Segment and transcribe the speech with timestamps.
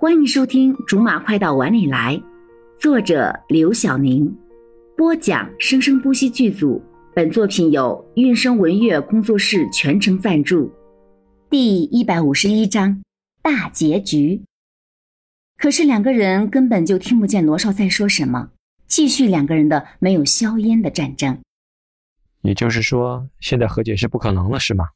[0.00, 2.16] 欢迎收听《竹马快到碗里来》，
[2.80, 4.34] 作者刘晓宁，
[4.96, 6.82] 播讲生生不息剧组。
[7.14, 10.72] 本作品由韵声文乐工作室全程赞助。
[11.50, 13.02] 第一百五十一章
[13.42, 14.40] 大结局。
[15.58, 18.48] 可是两个人根本就听不见罗少在说什么，
[18.86, 21.38] 继续两个人的没有硝烟的战争。
[22.40, 24.86] 也就是说，现在和解是不可能了，是吗？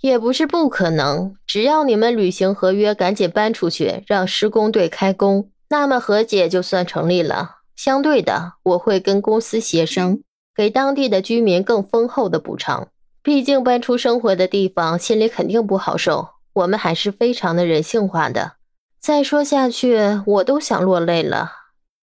[0.00, 7.56] 也不是不可能，只要你们履行合约，赶紧搬出去，让施工队开工，那么和解就算成立了。
[7.74, 10.18] 相对的，我会跟公司协商，
[10.54, 12.88] 给当地的居民更丰厚的补偿。
[13.22, 16.28] 毕竟搬出生活的地方，心里肯定不好受。
[16.52, 18.52] 我们还是非常的人性化的。
[19.00, 21.52] 再说下去，我都想落泪了。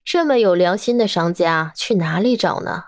[0.04, 2.84] 这么有良心的商家，去哪里找呢？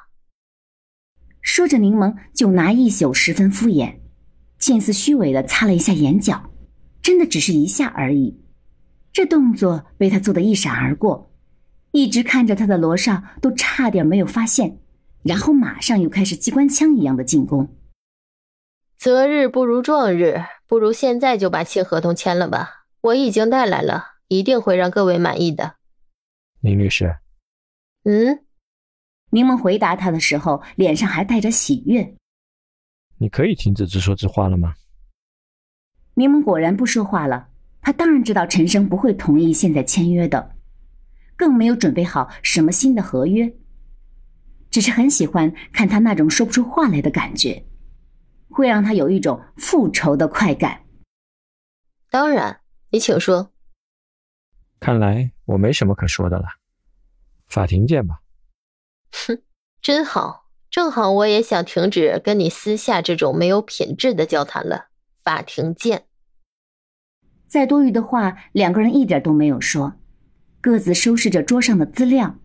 [1.41, 4.04] 说着，柠檬就拿一宿，十分敷衍。
[4.57, 6.51] 见似虚伪的擦了一下眼角，
[7.01, 8.41] 真的只是一下而已。
[9.13, 11.31] 这动作被他做的一闪而过，
[11.91, 14.79] 一直看着他的罗少都差点没有发现，
[15.23, 17.75] 然后马上又开始机关枪一样的进攻。
[18.97, 22.85] 择日不如撞日，不如现在就把新合同签了吧。
[23.01, 25.75] 我已经带来了，一定会让各位满意的。
[26.61, 27.15] 林律师，
[28.03, 28.43] 嗯，
[29.29, 32.15] 柠檬回答他的时候，脸上还带着喜悦。
[33.17, 34.75] 你可以停止自说自话了吗？
[36.15, 37.49] 柠檬果然不说话了。
[37.81, 40.55] 他当然知道陈生不会同意现在签约的，
[41.35, 43.55] 更没有准备好什么新的合约。
[44.71, 47.63] 只是很喜欢看他那种说不出话来的感觉，
[48.49, 50.83] 会让他有一种复仇的快感。
[52.09, 53.51] 当然，你请说。
[54.79, 56.45] 看来我没什么可说的了，
[57.47, 58.19] 法庭见吧。
[59.11, 59.39] 哼，
[59.79, 60.44] 真好。
[60.69, 64.87] 正好我也想停止跟你私下这种没有品质的交谈了。
[65.23, 66.05] 法庭见。
[67.47, 69.93] 再多余的话，两个人一点都没有说，
[70.61, 72.35] 各自收拾着桌上的资料。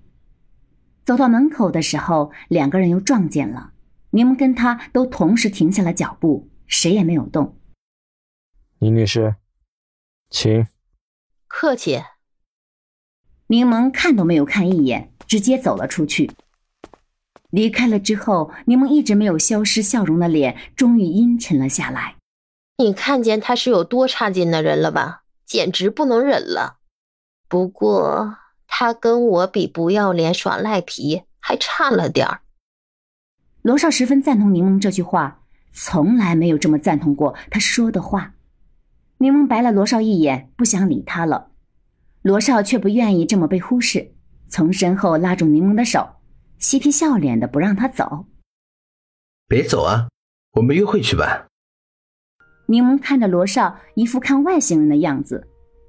[1.04, 3.72] 走到门口的时候，两个人又撞见了。
[4.10, 7.58] 柠檬跟他都同时停下了脚步，谁也没有动。
[8.78, 9.36] 宁女士，
[10.30, 10.66] 请。
[11.46, 12.02] 客气。
[13.48, 16.30] 柠檬看都没有看一眼，直接走了出去。
[17.50, 22.16] 离开了之后，柠檬一直没有消失笑容的脸终于阴沉了下来。
[22.78, 25.22] 你看见他是有多差劲的人了吧？
[25.44, 26.78] 简直不能忍了。
[27.48, 32.40] 不过他跟我比，不要脸耍赖皮还差了点儿。
[33.62, 38.34] 罗少十分赞同柠檬这句话，从来没有这么赞同过他说的话。
[39.18, 41.48] 柠檬白了罗少一眼，不想理他了。
[42.22, 44.14] 罗少却不愿意这么被忽视，
[44.48, 46.08] 从身后拉住柠檬的手。
[46.60, 48.26] 嬉皮笑脸的不让他走，
[49.48, 50.10] 别走啊，
[50.52, 51.46] 我们约会去吧。
[52.66, 55.48] 柠檬看着罗少一副看外星人的样子，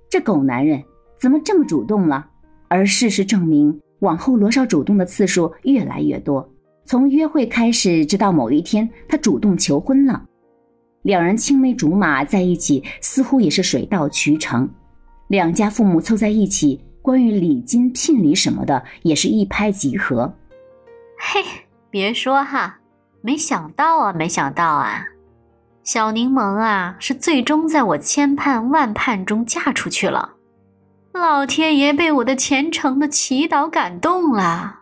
[0.10, 0.82] 这狗男人
[1.20, 2.26] 怎么这么主动了？
[2.70, 6.50] 而事实证明，往后罗少主动的次数越来越多。
[6.86, 10.26] 从约会开始，直到某一天他主动求婚了，
[11.02, 14.70] 两人青梅竹马在一起，似乎也是水到渠成。
[15.28, 20.34] 两家父母凑在一起，关于礼金、聘礼什么的，也是一拍即合。
[21.24, 21.44] 嘿，
[21.92, 22.80] 别说哈，
[23.22, 25.06] 没想到啊，没想到啊，
[25.84, 30.34] 小柠檬啊，是最终在我千盼万盼中嫁出去了。
[31.14, 34.80] 老天爷被我的虔诚的祈祷感动了，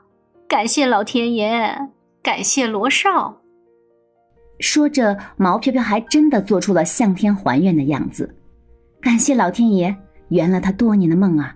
[0.48, 1.78] 感谢老天爷，
[2.24, 3.42] 感谢罗少。
[4.60, 8.34] 说着，毛飘飘还真的做出了向天还愿的样子，
[9.02, 9.94] 感谢老天爷
[10.30, 11.54] 圆了他多年的梦啊，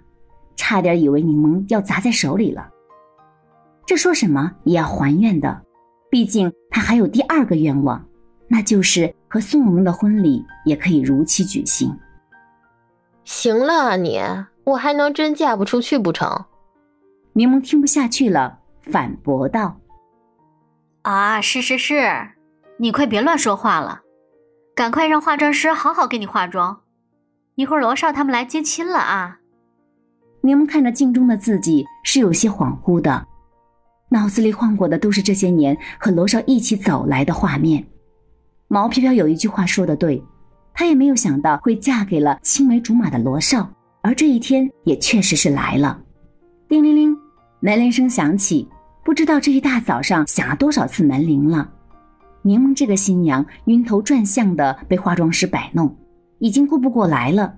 [0.57, 2.69] 差点以为柠檬要砸在手里了。
[3.85, 5.61] 这说什么也要还愿的，
[6.09, 8.05] 毕竟他还有第二个愿望，
[8.47, 11.97] 那就是和宋永明的婚礼也可以如期举行。
[13.25, 14.21] 行了啊，你
[14.63, 16.45] 我还能真嫁不出去不成？
[17.33, 19.77] 柠檬听不下去了，反驳道
[21.03, 22.29] ：“啊，是是是，
[22.77, 24.01] 你快别乱说话了，
[24.75, 26.81] 赶快让化妆师好好给你化妆，
[27.55, 29.39] 一会儿罗少他们来接亲了啊。”
[30.41, 33.27] 柠檬看着镜中的自己，是有些恍惚的。
[34.13, 37.83] 脑子里晃过的都是这些年和罗少一起走来的画面。
[38.67, 40.23] 毛飘飘有一句话说的对，
[40.71, 43.67] 她也没有想到会嫁给了青梅竹马的罗少，
[44.03, 45.99] 而这一天也确实是来了。
[46.69, 47.17] 叮铃铃，
[47.59, 48.69] 门铃声响起，
[49.03, 51.67] 不知道这一大早上响了多少次门铃了。
[52.43, 55.97] 柠檬这个新娘晕头转向的被化妆师摆弄，
[56.37, 57.55] 已经顾不过来了，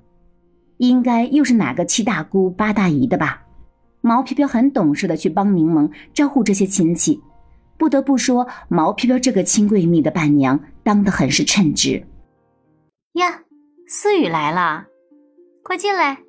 [0.78, 3.42] 应该又是哪个七大姑八大姨的吧。
[4.06, 7.20] 毛飘飘很懂事的去帮柠檬招呼这些亲戚，
[7.76, 12.06] 不得不说，毛飘飘这个亲闺蜜的伴娘当得很是称职。
[13.14, 13.42] 呀，
[13.88, 14.86] 思雨来了，
[15.64, 16.20] 快进来。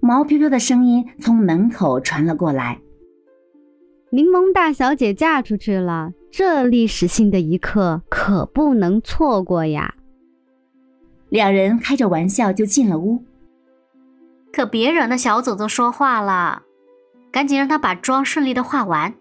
[0.00, 2.80] 毛飘飘的声音从门口传了过来
[4.10, 9.94] ：“柠檬大小姐嫁出去了，这历史性的一刻可不能错过呀！”
[11.28, 13.22] 两人开着玩笑就进了屋。
[14.50, 16.62] 可别惹那小祖宗说话了，
[17.30, 19.14] 赶紧让他把妆顺利的化完，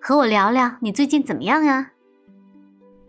[0.00, 1.92] 和我聊聊你最近怎么样呀？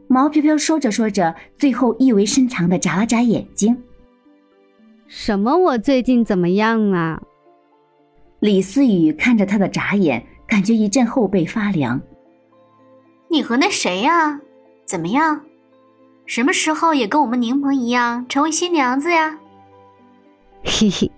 [0.08, 3.82] 毛飘飘说着说着，最后意味深长的眨了眨眼睛。
[5.08, 5.58] 什么？
[5.58, 7.22] 我最近怎么样啊？
[8.40, 12.00] 李思雨看着他的眨眼，感觉一阵后背发凉。
[13.30, 14.40] 你和那谁呀？
[14.86, 15.42] 怎么样？
[16.26, 19.40] 什么时候也跟我们柠檬一样成为新娘子呀？
[20.64, 21.12] 嘿嘿，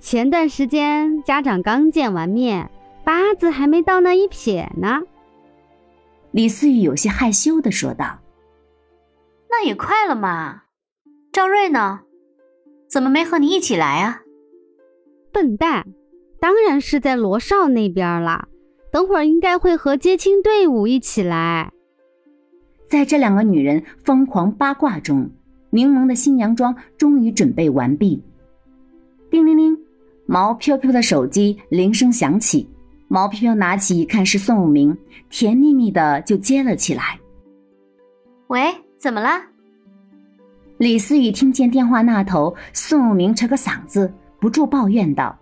[0.00, 2.70] 前段时间家长刚见完面，
[3.04, 5.02] 八字还没到那一撇呢。
[6.30, 8.18] 李思雨有些害羞的说道
[9.50, 10.62] ：“那也快了嘛。
[11.32, 12.00] 赵瑞呢？
[12.88, 14.22] 怎么没和你一起来啊？”
[15.32, 15.86] 笨蛋，
[16.40, 18.48] 当然是在罗少那边了。
[18.90, 21.72] 等会儿应该会和接亲队伍一起来。
[22.88, 25.30] 在这两个女人疯狂八卦中，
[25.70, 28.24] 柠檬的新娘妆终于准备完毕。
[29.30, 29.78] 叮铃铃，
[30.26, 32.68] 毛飘飘的手机铃声响起。
[33.08, 34.96] 毛飘飘拿起一看是宋武明，
[35.30, 37.18] 甜蜜蜜的就接了起来。
[38.48, 39.28] 喂，怎么了？
[40.78, 45.36] 李思雨听见电话那头宋武明扯个嗓子，不住抱怨道：“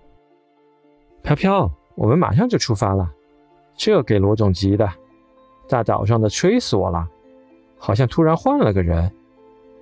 [1.22, 3.08] 飘飘，我们马上就出发了，
[3.76, 4.88] 这给罗总急的，
[5.68, 7.06] 大早上的吹死我了，
[7.78, 9.12] 好像突然换了个人，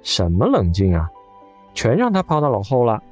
[0.03, 1.09] 什么冷静啊，
[1.73, 3.03] 全让他抛到脑后了。”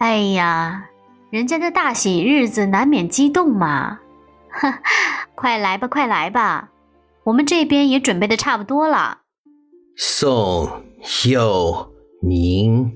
[0.00, 0.88] 哎呀，
[1.28, 4.00] 人家的大喜日子难免激动嘛！
[4.48, 4.80] 哈，
[5.34, 6.70] 快来吧，快来吧，
[7.22, 9.18] 我们这边也准备的差不多了。
[9.96, 10.70] 宋
[11.28, 11.92] 佑
[12.22, 12.90] 明，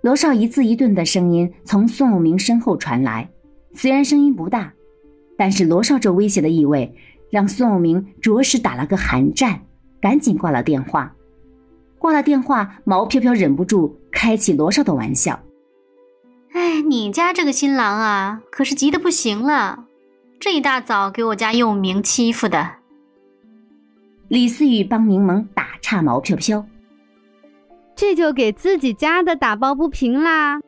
[0.00, 3.28] 罗少一字一顿的声音从宋佑明身后传来，
[3.74, 4.72] 虽然声音不大，
[5.36, 6.94] 但是罗少这威胁的意味
[7.28, 9.62] 让宋佑明着实打了个寒战，
[10.00, 11.12] 赶紧挂了电话。
[11.98, 15.40] 挂了电话，毛飘飘忍不住开起罗少的玩笑。
[16.68, 19.86] 哎，你家这个新郎啊，可是急得不行了，
[20.38, 22.72] 这一大早给我家佑明欺负的。
[24.28, 26.66] 李思雨帮柠檬打岔，毛飘飘，
[27.96, 30.60] 这就给自己家的打抱不平啦。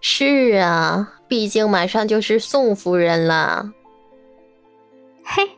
[0.00, 3.70] 是啊，毕竟马上就是宋夫人了。
[5.22, 5.50] 嘿，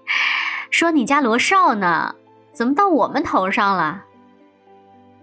[0.72, 2.16] 说你家罗少呢，
[2.52, 4.04] 怎么到我们头上了？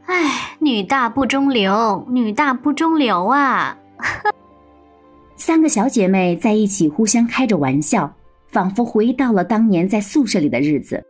[0.05, 3.77] 哎，女大不中留，女大不中留啊！
[5.35, 8.11] 三个小姐妹在一起互相开着玩笑，
[8.47, 11.05] 仿佛回到了当年在宿舍里的日子。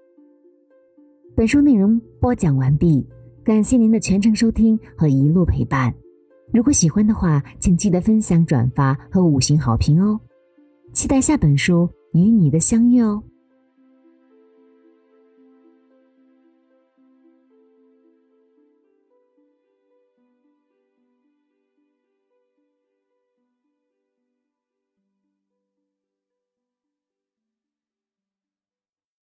[1.37, 3.07] 本书内容播讲完毕，
[3.45, 5.93] 感谢您的全程收听和一路陪伴。
[6.51, 10.19] 如果喜欢的话，请记得分享、转发和五星好评哦！
[10.91, 13.23] 期待下本书与你的相遇哦！